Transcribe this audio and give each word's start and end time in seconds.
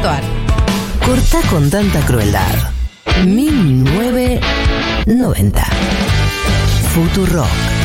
Corta 0.00 1.40
con 1.50 1.68
tanta 1.70 1.98
crueldad. 2.06 2.70
1990. 3.26 5.66
Futurock. 6.94 7.77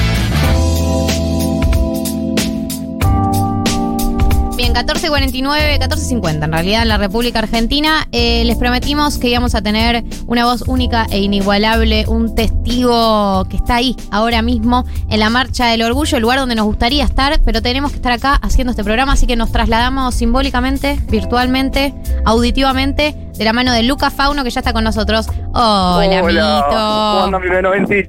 Bien, 4.74 4.88
14.49, 4.88 5.80
14.50 5.80 6.44
en 6.46 6.52
realidad 6.52 6.82
en 6.82 6.88
la 6.88 6.98
República 6.98 7.40
Argentina. 7.40 8.08
Eh, 8.12 8.44
les 8.46 8.58
prometimos 8.58 9.20
que 9.20 9.30
íbamos 9.30 9.54
a 9.54 9.62
tener 9.62 10.04
una 10.26 10.46
voz 10.46 10.64
única 10.64 11.06
e 11.12 11.20
inigualable, 11.20 12.06
un 12.08 12.34
testigo 12.34 13.46
que 13.50 13.58
está 13.58 13.76
ahí 13.76 13.96
ahora 14.12 14.42
mismo 14.42 14.86
en 15.10 15.20
la 15.20 15.30
Marcha 15.30 15.68
del 15.68 15.84
Orgullo, 15.84 16.18
el 16.18 16.24
lugar 16.24 16.40
donde 16.40 16.56
nos 16.56 16.66
gustaría 16.66 17.04
estar, 17.04 17.40
pero 17.46 17.62
tenemos 17.62 17.92
que 17.92 17.98
estar 17.98 18.12
acá 18.14 18.34
haciendo 18.42 18.72
este 18.72 18.84
programa, 18.84 19.14
así 19.14 19.28
que 19.28 19.36
nos 19.36 19.52
trasladamos 19.52 20.16
simbólicamente, 20.16 21.00
virtualmente, 21.08 21.94
auditivamente, 22.26 23.16
de 23.38 23.46
la 23.46 23.54
mano 23.54 23.72
de 23.74 23.84
Lucas 23.84 24.14
Fauno, 24.14 24.44
que 24.44 24.50
ya 24.50 24.62
está 24.62 24.74
con 24.74 24.84
nosotros. 24.84 25.28
Hola, 25.54 26.22
¿Cómo 26.22 26.30
amiguito. 26.30 27.24
andan, 27.24 27.88
mi? 27.90 28.04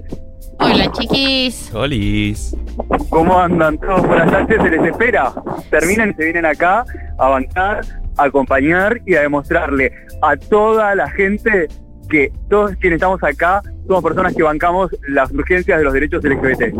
Hola, 0.60 0.92
chiquis. 0.92 1.70
Olis. 1.74 2.54
¿Cómo 3.10 3.38
andan 3.38 3.78
todos 3.78 4.00
por 4.02 4.20
allá? 4.20 4.46
Se 4.46 4.70
les 4.70 4.84
espera. 4.84 5.32
Terminan 5.70 6.14
se 6.16 6.24
vienen 6.24 6.46
acá 6.46 6.84
a 7.18 7.26
avanzar, 7.26 7.84
a 8.16 8.24
acompañar 8.24 9.00
y 9.06 9.14
a 9.14 9.22
demostrarle 9.22 9.92
a 10.22 10.36
toda 10.36 10.94
la 10.94 11.08
gente 11.10 11.68
que 12.08 12.32
todos 12.50 12.72
quienes 12.80 12.96
estamos 12.98 13.22
acá 13.22 13.62
somos 13.86 14.02
personas 14.02 14.34
que 14.34 14.42
bancamos 14.42 14.90
las 15.08 15.30
urgencias 15.32 15.78
de 15.78 15.84
los 15.84 15.92
derechos 15.92 16.22
LGBT. 16.24 16.74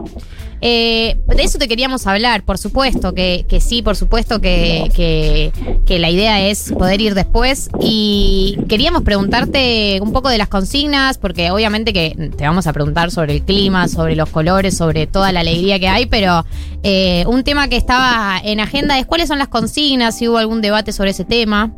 Eh, 0.61 1.17
de 1.27 1.43
eso 1.43 1.59
te 1.59 1.69
queríamos 1.69 2.07
hablar, 2.07 2.43
por 2.45 2.57
supuesto, 2.57 3.13
que, 3.13 3.45
que 3.47 3.61
sí, 3.61 3.83
por 3.83 3.97
supuesto 3.97 4.41
que, 4.41 4.89
que- 4.95 5.53
que 5.85 5.99
la 5.99 6.09
idea 6.09 6.41
es 6.49 6.73
poder 6.73 7.03
ir 7.03 7.15
después. 7.15 7.69
Y 7.81 8.57
queríamos 8.69 9.03
preguntarte 9.03 9.99
un 10.01 10.13
poco 10.13 10.31
de 10.31 10.39
las 10.39 10.49
consignas, 10.49 11.19
porque 11.19 11.51
obviamente 11.51 11.93
que 11.93 12.31
te 12.37 12.45
vamos 12.47 12.67
a 12.67 12.73
preguntar 12.73 13.11
sobre 13.11 13.35
el 13.35 13.43
clima, 13.43 13.87
sobre 13.89 14.17
los 14.17 14.31
colores, 14.31 14.75
sobre 14.77 15.07
toda 15.07 15.31
la 15.33 15.41
alegría 15.41 15.79
que 15.79 15.89
hay, 15.89 16.07
pero 16.07 16.47
eh, 16.83 17.25
un 17.27 17.45
tema 17.45 17.69
que 17.69 17.77
estaba 17.77 18.39
en 18.43 18.61
agenda 18.61 18.99
es 18.99 19.05
cuáles 19.05 19.29
son 19.29 19.39
las 19.39 19.49
consignas, 19.49 20.17
si 20.17 20.29
hubo 20.29 20.39
algún 20.39 20.63
debate 20.63 20.93
sobre 20.93 21.11
ese 21.11 21.27
tema. 21.27 21.73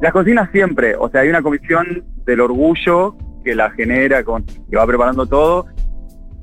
Las 0.00 0.12
consignas 0.12 0.50
siempre, 0.50 0.94
o 0.96 1.08
sea, 1.08 1.22
hay 1.22 1.28
una 1.28 1.42
comisión 1.42 2.04
del 2.24 2.40
orgullo 2.40 3.16
que 3.44 3.54
la 3.54 3.70
genera, 3.70 4.22
con, 4.24 4.44
que 4.44 4.76
va 4.76 4.86
preparando 4.86 5.26
todo, 5.26 5.66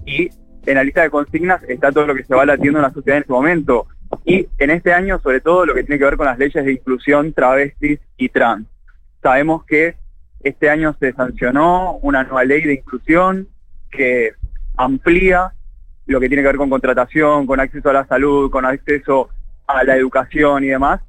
y 0.05 0.29
en 0.65 0.75
la 0.75 0.83
lista 0.83 1.03
de 1.03 1.09
consignas 1.09 1.61
está 1.67 1.91
todo 1.91 2.07
lo 2.07 2.15
que 2.15 2.23
se 2.23 2.33
va 2.33 2.45
latiendo 2.45 2.79
en 2.79 2.83
la 2.83 2.93
sociedad 2.93 3.17
en 3.17 3.21
este 3.21 3.33
momento. 3.33 3.87
Y 4.25 4.47
en 4.57 4.69
este 4.69 4.93
año, 4.93 5.19
sobre 5.19 5.41
todo, 5.41 5.65
lo 5.65 5.73
que 5.73 5.83
tiene 5.83 5.99
que 5.99 6.05
ver 6.05 6.17
con 6.17 6.25
las 6.25 6.37
leyes 6.37 6.63
de 6.65 6.71
inclusión 6.71 7.33
travestis 7.33 7.99
y 8.17 8.29
trans. 8.29 8.67
Sabemos 9.21 9.65
que 9.65 9.95
este 10.41 10.69
año 10.69 10.95
se 10.99 11.13
sancionó 11.13 11.97
una 12.01 12.23
nueva 12.23 12.43
ley 12.43 12.63
de 12.63 12.73
inclusión 12.73 13.47
que 13.91 14.33
amplía 14.77 15.53
lo 16.05 16.19
que 16.19 16.27
tiene 16.27 16.43
que 16.43 16.47
ver 16.47 16.57
con 16.57 16.69
contratación, 16.69 17.45
con 17.45 17.59
acceso 17.59 17.89
a 17.89 17.93
la 17.93 18.07
salud, 18.07 18.49
con 18.51 18.65
acceso 18.65 19.29
a 19.67 19.83
la 19.83 19.95
educación 19.95 20.63
y 20.63 20.67
demás, 20.67 21.01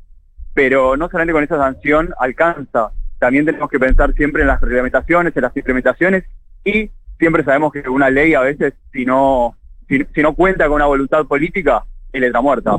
pero 0.55 0.97
no 0.97 1.09
solamente 1.09 1.33
con 1.33 1.45
esa 1.45 1.59
sanción 1.59 2.15
alcanza, 2.19 2.93
también 3.19 3.45
tenemos 3.45 3.69
que 3.69 3.79
pensar 3.79 4.13
siempre 4.15 4.43
en 4.43 4.49
las 4.49 4.61
reglamentaciones, 4.61 5.37
en 5.37 5.43
las 5.43 5.57
implementaciones 5.57 6.25
y 6.65 6.91
siempre 7.19 7.45
sabemos 7.45 7.73
que 7.73 7.89
una 7.89 8.11
ley 8.11 8.35
a 8.35 8.41
veces 8.41 8.75
si 8.93 9.05
no, 9.05 9.57
si, 9.89 10.23
no 10.23 10.35
cuenta 10.35 10.67
con 10.67 10.77
una 10.77 10.87
voluntad 10.87 11.25
política 11.27 11.85
es 12.13 12.21
letra 12.21 12.41
muerta. 12.41 12.77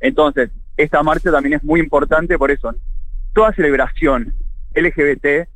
Entonces, 0.00 0.50
esta 0.76 1.02
marcha 1.02 1.30
también 1.30 1.54
es 1.54 1.64
muy 1.64 1.80
importante 1.80 2.38
por 2.38 2.50
eso. 2.50 2.74
Toda 3.34 3.52
celebración 3.52 4.32
LGBT 4.74 5.48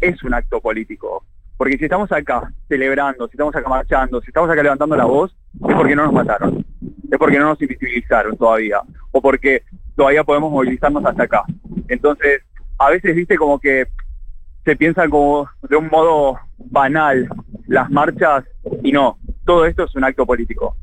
es 0.00 0.22
un 0.22 0.34
acto 0.34 0.60
político. 0.60 1.24
Porque 1.56 1.76
si 1.76 1.84
estamos 1.84 2.10
acá 2.10 2.50
celebrando, 2.68 3.28
si 3.28 3.32
estamos 3.32 3.54
acá 3.54 3.68
marchando, 3.68 4.20
si 4.22 4.28
estamos 4.28 4.48
acá 4.50 4.62
levantando 4.62 4.96
la 4.96 5.04
voz, 5.04 5.36
es 5.68 5.74
porque 5.76 5.94
no 5.94 6.04
nos 6.04 6.14
mataron. 6.14 6.64
Es 7.10 7.18
porque 7.18 7.38
no 7.38 7.48
nos 7.48 7.60
invisibilizaron 7.60 8.36
todavía. 8.36 8.80
O 9.10 9.20
porque 9.20 9.62
todavía 10.00 10.24
podemos 10.24 10.50
movilizarnos 10.50 11.04
hasta 11.04 11.24
acá. 11.24 11.44
Entonces, 11.88 12.40
a 12.78 12.88
veces, 12.88 13.14
viste, 13.14 13.36
como 13.36 13.58
que 13.58 13.84
se 14.64 14.74
piensa 14.74 15.06
como 15.10 15.46
de 15.68 15.76
un 15.76 15.88
modo 15.88 16.38
banal 16.56 17.28
las 17.66 17.90
marchas 17.90 18.44
y 18.82 18.92
no. 18.92 19.18
Todo 19.44 19.66
esto 19.66 19.84
es 19.84 19.94
un 19.94 20.04
acto 20.04 20.24
político. 20.24 20.74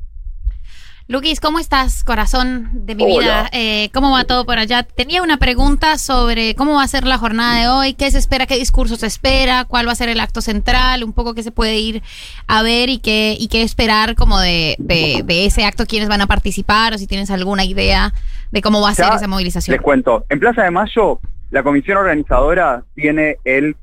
Luquis, 1.08 1.40
¿cómo 1.40 1.58
estás, 1.58 2.04
corazón 2.04 2.68
de 2.72 2.94
mi 2.94 3.02
Hola. 3.02 3.18
vida? 3.18 3.50
Eh, 3.50 3.90
¿Cómo 3.92 4.12
va 4.12 4.22
todo 4.22 4.46
por 4.46 4.56
allá? 4.56 4.84
Tenía 4.84 5.20
una 5.20 5.38
pregunta 5.38 5.98
sobre 5.98 6.54
cómo 6.54 6.74
va 6.74 6.84
a 6.84 6.88
ser 6.88 7.04
la 7.04 7.18
jornada 7.18 7.58
de 7.58 7.66
hoy, 7.66 7.94
qué 7.94 8.08
se 8.12 8.18
espera, 8.18 8.46
qué 8.46 8.56
discurso 8.56 8.94
se 8.94 9.06
espera, 9.06 9.64
cuál 9.64 9.88
va 9.88 9.92
a 9.92 9.96
ser 9.96 10.10
el 10.10 10.20
acto 10.20 10.42
central, 10.42 11.02
un 11.02 11.12
poco 11.12 11.34
qué 11.34 11.42
se 11.42 11.50
puede 11.50 11.76
ir 11.76 12.04
a 12.46 12.62
ver 12.62 12.88
y 12.88 12.98
qué, 12.98 13.36
y 13.36 13.48
qué 13.48 13.62
esperar 13.62 14.14
como 14.14 14.38
de, 14.38 14.76
de, 14.78 15.22
de 15.24 15.46
ese 15.46 15.64
acto, 15.64 15.86
quiénes 15.86 16.08
van 16.08 16.20
a 16.20 16.28
participar 16.28 16.94
o 16.94 16.98
si 16.98 17.08
tienes 17.08 17.32
alguna 17.32 17.64
idea 17.64 18.12
de 18.50 18.62
cómo 18.62 18.80
va 18.80 18.90
a 18.90 18.94
ser 18.94 19.12
esa 19.14 19.28
movilización. 19.28 19.74
Les 19.74 19.82
cuento, 19.82 20.24
en 20.28 20.40
Plaza 20.40 20.64
de 20.64 20.70
Mayo 20.70 21.20
la 21.50 21.62
comisión 21.62 21.96
organizadora 21.96 22.84
tiene 22.94 23.38
el, 23.44 23.74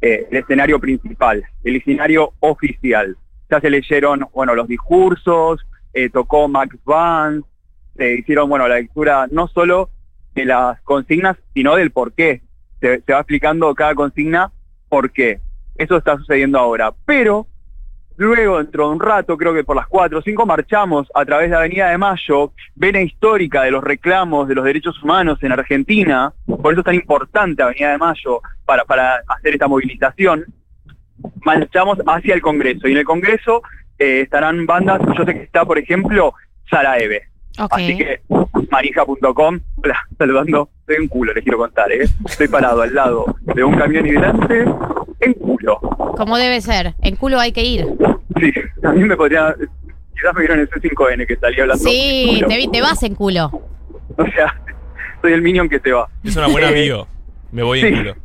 eh, 0.00 0.26
el 0.30 0.38
escenario 0.38 0.80
principal, 0.80 1.44
el 1.62 1.76
escenario 1.76 2.32
oficial. 2.40 3.16
Ya 3.50 3.60
se 3.60 3.68
leyeron, 3.68 4.26
bueno, 4.32 4.54
los 4.54 4.66
discursos, 4.66 5.60
eh, 5.92 6.08
tocó 6.08 6.48
Max 6.48 6.74
Vance, 6.84 7.46
se 7.96 8.14
hicieron, 8.14 8.48
bueno, 8.48 8.66
la 8.66 8.76
lectura 8.76 9.26
no 9.30 9.46
solo 9.48 9.90
de 10.34 10.46
las 10.46 10.80
consignas, 10.82 11.36
sino 11.52 11.76
del 11.76 11.90
por 11.90 12.14
qué. 12.14 12.40
Se, 12.80 13.02
se 13.02 13.12
va 13.12 13.18
explicando 13.20 13.74
cada 13.74 13.94
consigna 13.94 14.50
por 14.88 15.12
qué. 15.12 15.40
Eso 15.76 15.98
está 15.98 16.16
sucediendo 16.16 16.58
ahora. 16.58 16.94
Pero 17.04 17.46
Luego, 18.16 18.58
dentro 18.58 18.88
de 18.88 18.94
un 18.94 19.00
rato, 19.00 19.36
creo 19.36 19.54
que 19.54 19.64
por 19.64 19.76
las 19.76 19.86
4 19.86 20.18
o 20.18 20.22
5, 20.22 20.46
marchamos 20.46 21.08
a 21.14 21.24
través 21.24 21.50
de 21.50 21.56
Avenida 21.56 21.90
de 21.90 21.98
Mayo, 21.98 22.52
vena 22.74 23.00
histórica 23.00 23.62
de 23.62 23.70
los 23.70 23.82
reclamos 23.82 24.48
de 24.48 24.54
los 24.54 24.64
derechos 24.64 25.02
humanos 25.02 25.38
en 25.42 25.52
Argentina, 25.52 26.32
por 26.46 26.72
eso 26.72 26.80
es 26.80 26.84
tan 26.84 26.94
importante 26.94 27.62
Avenida 27.62 27.92
de 27.92 27.98
Mayo 27.98 28.40
para, 28.64 28.84
para 28.84 29.22
hacer 29.26 29.54
esta 29.54 29.68
movilización, 29.68 30.44
marchamos 31.44 31.98
hacia 32.06 32.34
el 32.34 32.42
Congreso. 32.42 32.88
Y 32.88 32.92
en 32.92 32.98
el 32.98 33.04
Congreso 33.04 33.62
eh, 33.98 34.22
estarán 34.22 34.66
bandas, 34.66 35.00
yo 35.16 35.24
sé 35.24 35.34
que 35.34 35.42
está, 35.42 35.64
por 35.64 35.78
ejemplo, 35.78 36.34
Sara 36.68 36.98
Eve. 36.98 37.28
Así 37.58 37.98
que 37.98 38.22
marija.com, 38.70 39.60
saludando, 40.16 40.70
estoy 40.80 40.96
en 40.96 41.08
culo, 41.08 41.34
les 41.34 41.42
quiero 41.42 41.58
contar, 41.58 41.92
¿eh? 41.92 42.06
Estoy 42.24 42.48
parado 42.48 42.80
al 42.82 42.94
lado 42.94 43.36
de 43.42 43.62
un 43.62 43.76
camión 43.76 44.06
y 44.06 44.12
delante. 44.12 44.64
Como 46.22 46.36
debe 46.38 46.60
ser, 46.60 46.94
en 47.02 47.16
culo 47.16 47.40
hay 47.40 47.50
que 47.50 47.64
ir. 47.64 47.84
Sí, 48.38 48.52
a 48.84 48.92
mí 48.92 49.02
me 49.04 49.16
podría. 49.16 49.56
Quizás 50.14 50.34
me 50.34 50.40
vieron 50.40 50.60
en 50.60 50.68
ese 50.72 50.80
5N 50.88 51.26
que 51.26 51.34
salía 51.34 51.62
hablando. 51.64 51.82
Sí, 51.82 52.40
te, 52.46 52.56
vi- 52.56 52.68
te 52.68 52.80
vas 52.80 53.02
en 53.02 53.16
culo. 53.16 53.50
O 54.16 54.24
sea, 54.36 54.54
soy 55.20 55.32
el 55.32 55.42
minion 55.42 55.68
que 55.68 55.80
se 55.80 55.90
va. 55.90 56.08
Es 56.22 56.36
una 56.36 56.46
buena 56.46 56.70
bio. 56.70 57.08
Me 57.50 57.64
voy 57.64 57.80
sí. 57.80 57.86
en 57.88 57.96
culo. 57.96 58.16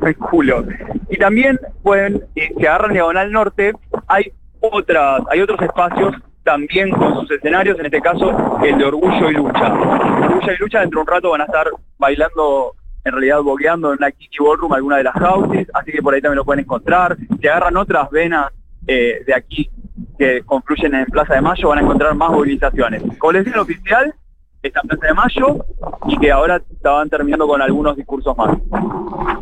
En 0.00 0.14
culo. 0.14 0.64
Y 1.10 1.18
también 1.18 1.60
pueden, 1.82 2.24
eh, 2.36 2.50
si 2.58 2.64
agarran 2.66 2.94
Diagonal 2.94 3.30
Norte, 3.30 3.72
hay 4.08 4.32
otras, 4.60 5.20
hay 5.30 5.40
otros 5.42 5.60
espacios 5.60 6.14
también 6.44 6.90
con 6.90 7.20
sus 7.20 7.30
escenarios, 7.32 7.78
en 7.78 7.84
este 7.86 8.00
caso 8.00 8.58
el 8.64 8.78
de 8.78 8.84
Orgullo 8.86 9.30
y 9.30 9.34
Lucha. 9.34 9.72
Orgullo 9.74 10.52
y 10.52 10.56
Lucha 10.56 10.80
dentro 10.80 11.00
de 11.00 11.02
un 11.02 11.06
rato 11.06 11.30
van 11.30 11.42
a 11.42 11.44
estar 11.44 11.66
bailando, 11.98 12.74
en 13.04 13.12
realidad 13.12 13.42
bogueando 13.42 13.92
en 13.92 13.98
una 13.98 14.10
Kiki 14.10 14.38
Ballroom, 14.38 14.72
alguna 14.72 14.96
de 14.98 15.04
las 15.04 15.14
houses, 15.14 15.68
así 15.74 15.92
que 15.92 16.02
por 16.02 16.14
ahí 16.14 16.20
también 16.20 16.36
lo 16.36 16.44
pueden 16.44 16.64
encontrar. 16.64 17.16
Si 17.40 17.48
agarran 17.48 17.76
otras 17.76 18.10
venas 18.10 18.52
eh, 18.86 19.22
de 19.26 19.34
aquí 19.34 19.70
que 20.18 20.42
confluyen 20.42 20.94
en 20.94 21.06
Plaza 21.06 21.34
de 21.34 21.40
Mayo, 21.40 21.68
van 21.68 21.78
a 21.78 21.82
encontrar 21.82 22.14
más 22.14 22.30
movilizaciones. 22.30 23.02
El 23.02 23.58
oficial 23.58 24.14
está 24.62 24.80
en 24.82 24.88
Plaza 24.88 25.06
de 25.06 25.14
Mayo 25.14 25.64
y 26.06 26.18
que 26.18 26.30
ahora 26.30 26.62
estaban 26.70 27.08
terminando 27.10 27.46
con 27.46 27.60
algunos 27.60 27.96
discursos 27.96 28.36
más. 28.36 28.56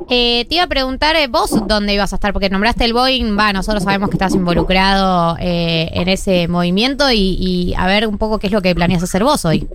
Eh, 0.08 0.46
te 0.48 0.56
iba 0.56 0.64
a 0.64 0.68
preguntar 0.68 1.16
eh, 1.16 1.28
vos 1.28 1.66
dónde 1.66 1.94
ibas 1.94 2.12
a 2.12 2.16
estar, 2.16 2.32
porque 2.32 2.50
nombraste 2.50 2.84
el 2.84 2.94
Boeing, 2.94 3.38
va, 3.38 3.52
nosotros 3.52 3.84
sabemos 3.84 4.08
que 4.08 4.16
estás 4.16 4.34
involucrado 4.34 5.36
eh, 5.38 5.90
en 5.92 6.08
ese 6.08 6.48
movimiento 6.48 7.10
y, 7.10 7.36
y 7.38 7.74
a 7.76 7.86
ver 7.86 8.06
un 8.06 8.18
poco 8.18 8.38
qué 8.38 8.46
es 8.46 8.52
lo 8.52 8.62
que 8.62 8.74
planeas 8.74 9.02
hacer 9.02 9.22
vos 9.22 9.44
hoy. 9.44 9.68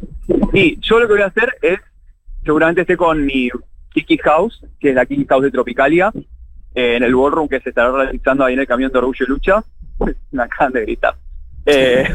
Y 0.53 0.79
yo 0.81 0.99
lo 0.99 1.07
que 1.07 1.13
voy 1.13 1.21
a 1.21 1.27
hacer 1.27 1.55
es, 1.61 1.79
seguramente 2.43 2.81
esté 2.81 2.97
con 2.97 3.25
mi 3.25 3.49
Kiki 3.95 4.17
House, 4.17 4.61
que 4.79 4.89
es 4.89 4.95
la 4.95 5.05
Kiki 5.05 5.25
House 5.25 5.43
de 5.43 5.51
Tropicalia, 5.51 6.11
eh, 6.75 6.97
en 6.97 7.03
el 7.03 7.15
ballroom 7.15 7.47
que 7.47 7.61
se 7.61 7.69
estará 7.69 7.91
realizando 7.91 8.43
ahí 8.43 8.53
en 8.53 8.59
el 8.59 8.67
camión 8.67 8.91
de 8.91 8.97
Orgullo 8.97 9.25
y 9.25 9.29
Lucha. 9.29 9.63
Me 10.31 10.43
acaban 10.43 10.73
de 10.73 10.81
gritar. 10.81 11.15
Eh, 11.65 12.05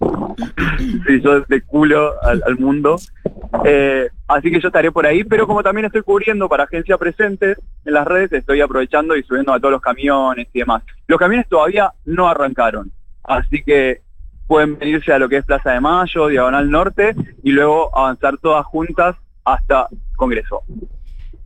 sí, 1.06 1.20
yo 1.20 1.40
de 1.42 1.62
culo 1.62 2.14
al, 2.22 2.42
al 2.46 2.58
mundo. 2.58 2.96
Eh, 3.64 4.08
así 4.28 4.50
que 4.50 4.60
yo 4.60 4.68
estaré 4.68 4.90
por 4.90 5.06
ahí, 5.06 5.24
pero 5.24 5.46
como 5.46 5.62
también 5.62 5.84
estoy 5.84 6.02
cubriendo 6.02 6.48
para 6.48 6.64
Agencia 6.64 6.96
Presente 6.96 7.56
en 7.84 7.92
las 7.92 8.06
redes, 8.06 8.32
estoy 8.32 8.60
aprovechando 8.60 9.16
y 9.16 9.22
subiendo 9.22 9.52
a 9.52 9.58
todos 9.58 9.72
los 9.72 9.82
camiones 9.82 10.48
y 10.52 10.60
demás. 10.60 10.82
Los 11.06 11.18
camiones 11.18 11.48
todavía 11.48 11.92
no 12.06 12.28
arrancaron, 12.28 12.90
así 13.24 13.62
que 13.62 14.00
pueden 14.46 14.78
venirse 14.78 15.12
a 15.12 15.18
lo 15.18 15.28
que 15.28 15.36
es 15.36 15.44
Plaza 15.44 15.72
de 15.72 15.80
Mayo, 15.80 16.28
Diagonal 16.28 16.70
Norte, 16.70 17.14
y 17.42 17.50
luego 17.50 17.96
avanzar 17.96 18.38
todas 18.38 18.64
juntas 18.66 19.16
hasta 19.44 19.88
Congreso. 20.16 20.62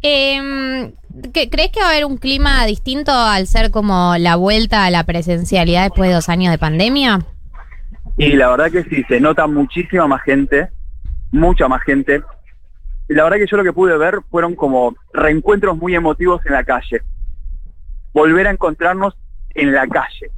Eh, 0.06 0.92
¿qué- 1.32 1.48
¿Crees 1.48 1.70
que 1.72 1.80
va 1.80 1.86
a 1.86 1.90
haber 1.92 2.04
un 2.04 2.18
clima 2.18 2.66
distinto 2.66 3.10
al 3.10 3.46
ser 3.46 3.70
como 3.70 4.14
la 4.18 4.36
vuelta 4.36 4.84
a 4.84 4.90
la 4.90 5.04
presencialidad 5.04 5.84
después 5.84 6.10
de 6.10 6.14
dos 6.14 6.28
años 6.28 6.52
de 6.52 6.58
pandemia? 6.58 7.20
Y 8.18 8.34
la 8.34 8.50
verdad 8.50 8.70
que 8.70 8.84
sí, 8.84 9.02
se 9.08 9.18
nota 9.18 9.46
muchísima 9.46 10.06
más 10.06 10.22
gente, 10.22 10.68
mucha 11.32 11.68
más 11.68 11.82
gente. 11.84 12.22
Y 13.08 13.14
la 13.14 13.24
verdad 13.24 13.38
que 13.38 13.46
yo 13.46 13.56
lo 13.56 13.64
que 13.64 13.72
pude 13.72 13.96
ver 13.96 14.20
fueron 14.30 14.54
como 14.54 14.94
reencuentros 15.14 15.76
muy 15.78 15.94
emotivos 15.94 16.44
en 16.44 16.52
la 16.52 16.64
calle. 16.64 17.00
Volver 18.12 18.46
a 18.46 18.50
encontrarnos 18.50 19.14
en 19.54 19.72
la 19.72 19.86
calle. 19.86 20.30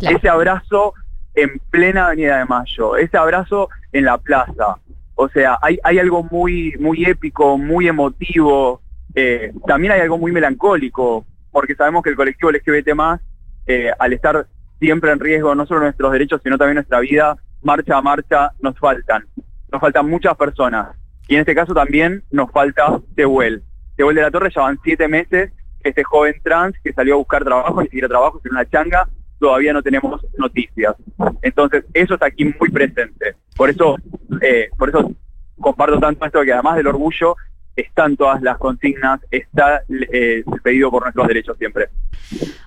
Claro. 0.00 0.16
Ese 0.16 0.28
abrazo 0.28 0.92
en 1.36 1.60
plena 1.70 2.06
Avenida 2.06 2.38
de 2.38 2.44
Mayo, 2.46 2.96
ese 2.96 3.16
abrazo 3.16 3.68
en 3.92 4.06
la 4.06 4.18
plaza. 4.18 4.76
O 5.14 5.28
sea, 5.28 5.56
hay, 5.62 5.78
hay 5.84 6.00
algo 6.00 6.24
muy, 6.24 6.74
muy 6.80 7.04
épico, 7.04 7.56
muy 7.56 7.86
emotivo. 7.86 8.80
Eh, 9.14 9.52
también 9.66 9.92
hay 9.92 10.00
algo 10.00 10.18
muy 10.18 10.32
melancólico, 10.32 11.24
porque 11.50 11.74
sabemos 11.74 12.02
que 12.02 12.10
el 12.10 12.16
colectivo 12.16 12.50
LGBT 12.50 12.94
más, 12.94 13.20
eh, 13.66 13.90
al 13.98 14.12
estar 14.12 14.46
siempre 14.78 15.12
en 15.12 15.20
riesgo, 15.20 15.54
no 15.54 15.66
solo 15.66 15.80
nuestros 15.80 16.12
derechos, 16.12 16.40
sino 16.42 16.58
también 16.58 16.76
nuestra 16.76 17.00
vida, 17.00 17.36
marcha 17.62 17.96
a 17.96 18.02
marcha, 18.02 18.50
nos 18.60 18.78
faltan. 18.78 19.26
Nos 19.70 19.80
faltan 19.80 20.08
muchas 20.08 20.36
personas. 20.36 20.96
Y 21.28 21.34
en 21.34 21.40
este 21.40 21.54
caso 21.54 21.72
también 21.72 22.22
nos 22.30 22.50
falta 22.50 23.00
Tehuel. 23.14 23.62
Tehuel 23.96 24.16
de 24.16 24.22
la 24.22 24.30
Torre 24.30 24.50
ya 24.54 24.62
van 24.62 24.78
siete 24.82 25.08
meses, 25.08 25.52
este 25.82 26.02
joven 26.02 26.34
trans 26.42 26.76
que 26.82 26.92
salió 26.92 27.14
a 27.14 27.18
buscar 27.18 27.44
trabajo, 27.44 27.80
ni 27.80 27.86
siquiera 27.86 28.08
trabajo, 28.08 28.40
sino 28.42 28.54
una 28.54 28.68
changa, 28.68 29.08
todavía 29.38 29.72
no 29.72 29.82
tenemos 29.82 30.24
noticias. 30.36 30.94
Entonces, 31.42 31.84
eso 31.94 32.14
está 32.14 32.26
aquí 32.26 32.44
muy 32.58 32.70
presente. 32.70 33.36
Por 33.56 33.70
eso, 33.70 33.96
eh, 34.40 34.68
por 34.76 34.88
eso 34.88 35.12
comparto 35.60 35.98
tanto 35.98 36.24
esto 36.26 36.42
que 36.42 36.52
además 36.52 36.76
del 36.76 36.88
orgullo, 36.88 37.36
están 37.76 38.16
todas 38.16 38.40
las 38.42 38.58
consignas, 38.58 39.20
está 39.30 39.82
eh, 40.12 40.42
el 40.46 40.60
pedido 40.62 40.90
por 40.90 41.02
nuestros 41.02 41.26
derechos 41.28 41.56
siempre. 41.58 41.88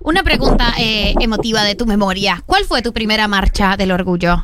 Una 0.02 0.24
pregunta 0.24 0.66
eh, 0.80 1.14
emotiva 1.20 1.64
de 1.64 1.76
tu 1.76 1.86
memoria. 1.86 2.42
¿Cuál 2.46 2.64
fue 2.66 2.82
tu 2.82 2.94
primera 2.94 3.28
marcha 3.28 3.76
del 3.78 3.92
orgullo? 3.92 4.38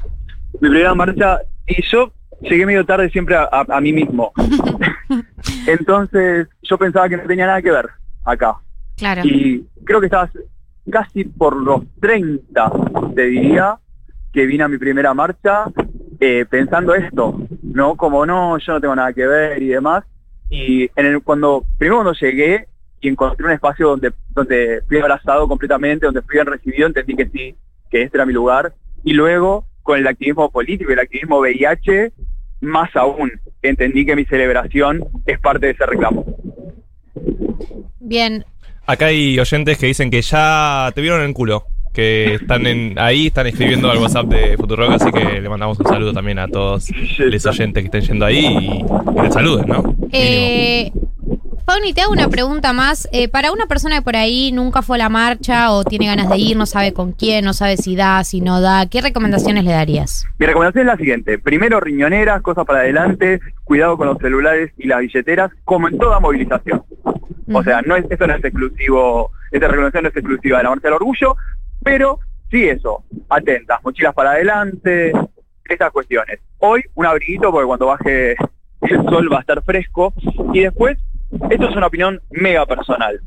Mi 0.62 0.70
primera 0.70 0.94
marcha, 0.96 1.40
y 1.68 1.82
yo 1.90 2.14
llegué 2.42 2.66
medio 2.66 2.86
tarde 2.86 3.10
siempre 3.10 3.36
a, 3.36 3.44
a- 3.52 3.66
a 3.70 3.82
mí 3.82 3.92
mismo. 3.94 4.32
Entonces, 5.68 6.48
yo 6.64 6.78
pensaba 6.78 7.10
que 7.10 7.18
no 7.18 7.24
tenía 7.24 7.48
nada 7.48 7.62
que 7.62 7.72
ver 7.72 7.90
acá. 8.26 8.56
Claro. 8.98 9.22
Y 9.26 9.66
creo 9.86 10.00
que 10.00 10.08
estabas 10.08 10.32
casi 10.90 11.24
por 11.26 11.56
los 11.56 11.82
30, 12.02 12.72
te 13.16 13.22
diría, 13.26 13.78
que 14.32 14.46
vine 14.46 14.64
a 14.64 14.68
mi 14.68 14.78
primera 14.78 15.14
marcha 15.14 15.66
eh, 16.20 16.46
pensando 16.50 16.94
esto, 16.96 17.40
¿no? 17.62 17.96
Como 17.96 18.26
no, 18.26 18.58
yo 18.58 18.74
no 18.74 18.82
tengo 18.82 18.96
nada 18.96 19.14
que 19.14 19.26
ver 19.26 19.62
y 19.62 19.68
demás. 19.68 20.04
Y 20.54 20.84
en 20.96 21.06
el, 21.06 21.22
cuando, 21.22 21.66
primero 21.78 22.04
cuando 22.04 22.14
llegué 22.14 22.68
y 23.02 23.10
encontré 23.10 23.46
un 23.46 23.52
espacio 23.52 23.90
donde, 23.90 24.14
donde 24.30 24.82
fui 24.88 25.00
abrazado 25.00 25.48
completamente, 25.48 26.06
donde 26.06 26.22
fui 26.22 26.36
bien 26.36 26.46
recibido, 26.46 26.88
entendí 26.88 27.16
que 27.16 27.28
sí, 27.28 27.56
que 27.90 28.04
este 28.04 28.18
era 28.18 28.26
mi 28.26 28.34
lugar. 28.34 28.74
Y 29.04 29.14
luego, 29.14 29.66
con 29.82 29.98
el 29.98 30.08
activismo 30.08 30.52
político 30.52 30.92
y 30.92 30.94
el 30.94 31.00
activismo 31.00 31.40
VIH, 31.40 32.12
más 32.62 32.96
aún, 32.96 33.32
entendí 33.62 34.06
que 34.06 34.16
mi 34.16 34.26
celebración 34.26 35.04
es 35.26 35.40
parte 35.40 35.66
de 35.66 35.72
ese 35.72 35.86
reclamo. 35.86 36.26
Bien, 38.00 38.46
Acá 38.86 39.06
hay 39.06 39.40
oyentes 39.40 39.78
que 39.78 39.86
dicen 39.86 40.12
que 40.12 40.22
ya 40.22 40.92
te 40.94 41.00
vieron 41.00 41.22
en 41.22 41.28
el 41.28 41.34
culo. 41.34 41.66
Que 41.94 42.36
están 42.36 42.66
en, 42.66 42.98
ahí, 42.98 43.28
están 43.28 43.48
escribiendo 43.48 43.90
al 43.90 44.00
WhatsApp 44.00 44.26
de 44.26 44.58
Futurock, 44.58 44.94
así 44.94 45.12
que 45.12 45.40
le 45.40 45.48
mandamos 45.48 45.80
un 45.80 45.86
saludo 45.86 46.12
también 46.12 46.40
a 46.40 46.48
todos 46.48 46.90
los 47.20 47.46
oyentes 47.46 47.84
que 47.84 47.86
estén 47.86 48.02
yendo 48.02 48.26
ahí 48.26 48.46
y 48.46 49.16
que 49.16 49.22
te 49.22 49.32
saluden, 49.32 49.68
¿no? 49.68 49.96
Eh, 50.12 50.92
Fauni, 51.66 51.94
te 51.94 52.02
hago 52.02 52.12
una 52.12 52.28
pregunta 52.28 52.74
más. 52.74 53.08
Eh, 53.14 53.30
para 53.30 53.54
una 53.54 53.68
persona 53.68 53.96
que 53.96 54.02
por 54.02 54.18
ahí 54.18 54.52
nunca 54.52 54.82
fue 54.82 54.98
a 54.98 55.00
la 55.00 55.10
marcha 55.10 55.72
o 55.72 55.86
tiene 55.86 56.08
ganas 56.08 56.30
de 56.30 56.38
ir, 56.38 56.58
no 56.58 56.66
sabe 56.66 56.92
con 56.92 57.14
quién, 57.14 57.46
no 57.46 57.54
sabe 57.54 57.78
si 57.78 57.96
da, 57.96 58.22
si 58.26 58.42
no 58.42 58.60
da, 58.60 58.90
¿qué 58.90 59.00
recomendaciones 59.00 59.64
le 59.64 59.72
darías? 59.72 60.26
Mi 60.40 60.46
recomendación 60.46 60.82
es 60.82 60.88
la 60.88 60.98
siguiente. 60.98 61.40
Primero, 61.40 61.80
riñoneras, 61.80 62.42
cosas 62.42 62.66
para 62.66 62.80
adelante, 62.80 63.40
cuidado 63.64 63.96
con 63.96 64.08
los 64.08 64.18
celulares 64.18 64.72
y 64.78 64.88
las 64.88 65.00
billeteras, 65.00 65.52
como 65.64 65.88
en 65.88 65.98
toda 65.98 66.20
movilización. 66.20 66.84
O 67.54 67.64
sea, 67.64 67.82
no 67.82 67.96
es, 67.96 68.06
esto 68.10 68.28
no 68.28 68.36
es 68.36 68.44
exclusivo, 68.44 69.32
esta 69.52 69.68
recomendación 69.68 70.04
no 70.04 70.10
es 70.10 70.18
exclusiva 70.18 70.58
de 70.58 70.64
la 70.64 70.70
Marcha 70.70 70.88
del 70.88 70.96
Orgullo, 70.96 71.38
pero 71.84 72.20
sí 72.50 72.68
eso, 72.68 73.04
atentas, 73.30 73.80
mochilas 73.84 74.14
para 74.14 74.32
adelante, 74.32 75.12
esas 75.66 75.92
cuestiones. 75.92 76.40
Hoy 76.60 76.84
un 76.96 77.06
abriguito 77.06 77.52
porque 77.52 77.68
cuando 77.68 77.88
baje 77.88 78.36
el 78.82 79.04
sol 79.10 79.32
va 79.32 79.38
a 79.38 79.42
estar 79.42 79.62
fresco 79.64 80.14
y 80.54 80.62
después, 80.62 80.98
esto 81.50 81.70
es 81.70 81.76
una 81.76 81.88
opinión 81.88 82.22
mega 82.32 82.66
personal. 82.66 83.22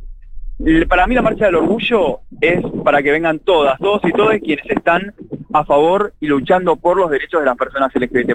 Para 0.89 1.07
mí 1.07 1.15
la 1.15 1.23
marcha 1.23 1.47
del 1.47 1.57
orgullo 1.57 2.21
es 2.41 2.63
para 2.83 3.03
que 3.03 3.11
vengan 3.13 3.39
todas, 3.41 3.79
todos 3.79 4.01
y 4.05 4.13
todas 4.13 4.39
quienes 4.41 4.65
están 4.71 5.15
a 5.53 5.65
favor 5.65 6.15
y 6.21 6.27
luchando 6.27 6.77
por 6.77 6.97
los 6.97 7.11
derechos 7.11 7.41
de 7.41 7.47
las 7.47 7.57
personas 7.57 7.95
LGBT+. 7.95 8.33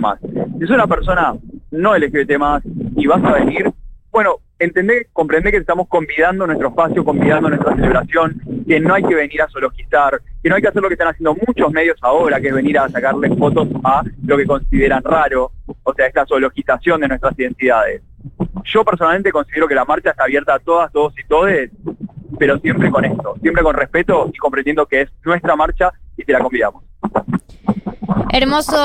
Si 0.58 0.64
es 0.64 0.70
una 0.70 0.88
persona 0.88 1.34
no 1.72 1.98
LGBT+, 1.98 2.32
y 2.96 3.08
vas 3.08 3.24
a 3.24 3.34
venir, 3.34 3.72
bueno, 4.12 4.36
entendé, 4.62 5.08
comprendé 5.12 5.52
que 5.52 5.58
estamos 5.58 5.88
convidando 5.88 6.46
nuestro 6.46 6.70
espacio, 6.70 7.04
convidando 7.04 7.50
nuestra 7.50 7.76
celebración, 7.76 8.40
que 8.68 8.80
no 8.80 8.94
hay 8.94 9.04
que 9.04 9.16
venir 9.16 9.42
a 9.42 9.50
zoologizar, 9.50 10.22
que 10.42 10.50
no 10.50 10.56
hay 10.56 10.62
que 10.62 10.68
hacer 10.68 10.82
lo 10.82 10.88
que 10.88 10.94
están 10.94 11.08
haciendo 11.08 11.36
muchos 11.36 11.72
medios 11.72 11.98
ahora, 12.02 12.40
que 12.40 12.50
es 12.50 12.54
venir 12.54 12.78
a 12.78 12.88
sacarle 12.90 13.36
fotos 13.36 13.68
a 13.84 14.04
lo 14.24 14.38
que 14.38 14.46
consideran 14.46 15.04
raro, 15.04 15.52
o 15.84 15.94
sea, 15.94 16.06
esta 16.06 16.26
zoologización 16.26 17.02
de 17.02 17.08
nuestras 17.08 17.38
identidades. 17.40 18.04
Yo 18.66 18.86
personalmente 18.86 19.32
considero 19.32 19.68
que 19.68 19.76
la 19.76 19.86
marcha 19.86 20.12
está 20.12 20.26
abierta 20.26 20.54
a 20.54 20.60
todas, 20.60 20.92
todos 20.92 21.14
y 21.18 21.28
todes, 21.28 21.72
pero 22.38 22.60
siempre 22.60 22.92
con 22.92 23.04
esto, 23.04 23.36
siempre 23.42 23.64
con 23.64 23.76
respeto 23.76 24.30
y 24.32 24.38
comprendiendo 24.38 24.86
que 24.86 25.02
es 25.02 25.10
nuestra 25.26 25.56
marcha 25.56 25.92
y 26.16 26.24
te 26.24 26.34
la 26.34 26.40
convidamos. 26.40 26.84
Hermoso, 28.34 28.76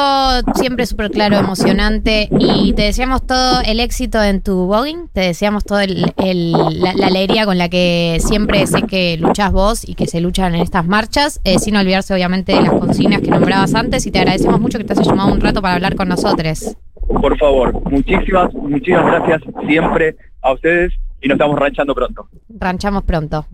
siempre 0.55 0.87
súper 0.87 1.11
claro, 1.11 1.37
emocionante. 1.37 2.28
Y 2.38 2.73
te 2.75 2.82
deseamos 2.82 3.26
todo 3.26 3.61
el 3.64 3.81
éxito 3.81 4.23
en 4.23 4.40
tu 4.43 4.67
voguing. 4.67 5.08
Te 5.12 5.20
deseamos 5.20 5.64
toda 5.64 5.84
el, 5.84 6.12
el- 6.17 6.52
la, 6.52 6.94
la 6.94 7.06
alegría 7.06 7.46
con 7.46 7.58
la 7.58 7.69
que 7.69 8.19
siempre 8.20 8.67
sé 8.67 8.82
que 8.82 9.17
luchás 9.19 9.52
vos 9.52 9.88
y 9.88 9.94
que 9.94 10.06
se 10.06 10.20
luchan 10.20 10.55
en 10.55 10.61
estas 10.62 10.87
marchas. 10.87 11.40
eh, 11.44 11.58
sin 11.58 11.76
olvidarse, 11.76 12.12
obviamente, 12.14 12.52
de 12.55 12.62
las 12.62 12.73
consignas 12.73 13.20
que 13.20 13.31
nombrabas 13.31 13.75
antes. 13.75 14.06
Y 14.06 14.11
te 14.11 14.19
agradecemos 14.19 14.61
mucho 14.61 14.78
que 14.78 14.84
te 14.84 14.93
hayas 14.93 15.06
llamado 15.06 15.32
un 15.32 15.40
rato 15.40 15.62
para 15.62 15.75
hablar 15.75 15.94
con 15.96 16.08
nosotros. 16.08 16.76
Por 17.06 17.38
favor, 17.38 17.73
muchísimas, 17.90 18.52
muchísimas 18.55 19.06
gracias 19.06 19.43
siempre 19.67 20.17
a 20.43 20.52
ustedes 20.52 20.93
y 21.23 21.28
nos 21.28 21.37
estamos 21.37 21.58
ranchando 21.58 21.94
pronto. 21.94 22.28
Ranchamos 22.49 23.05
pronto. 23.05 23.46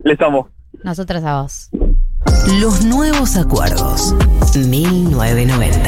Les 0.00 0.12
estamos. 0.12 0.46
Nosotros 0.84 1.24
a 1.24 1.42
vos. 1.42 1.70
Los 2.60 2.84
nuevos 2.84 3.36
acuerdos. 3.36 4.14
1990. 4.66 5.82